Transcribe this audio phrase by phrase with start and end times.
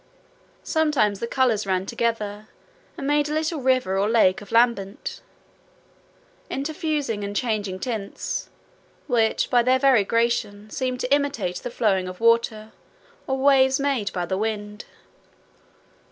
[0.63, 2.47] Sometimes the colours ran together,
[2.97, 5.21] and made a little river or lake of lambent,
[6.49, 8.49] interfusing, and changing tints,
[9.05, 12.71] which, by their variegation, seemed to imitate the flowing of water,
[13.27, 14.85] or waves made by the wind.